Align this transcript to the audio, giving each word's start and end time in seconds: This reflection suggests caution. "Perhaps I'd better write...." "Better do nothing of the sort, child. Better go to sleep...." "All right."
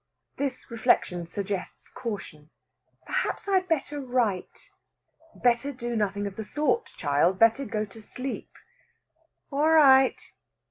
This 0.37 0.71
reflection 0.71 1.27
suggests 1.27 1.87
caution. 1.87 2.49
"Perhaps 3.05 3.47
I'd 3.47 3.67
better 3.67 4.01
write...." 4.01 4.71
"Better 5.35 5.71
do 5.71 5.95
nothing 5.95 6.25
of 6.25 6.37
the 6.37 6.43
sort, 6.43 6.87
child. 6.97 7.37
Better 7.37 7.65
go 7.65 7.85
to 7.85 8.01
sleep...." 8.01 8.49
"All 9.51 9.69
right." 9.69 10.19